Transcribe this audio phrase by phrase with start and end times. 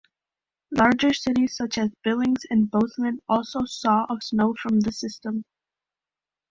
[0.71, 5.45] Larger cities such as Billings and Bozeman also saw of snow from the system.